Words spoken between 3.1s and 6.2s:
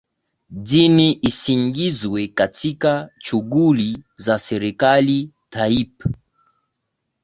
shughuli za serekali Tayyip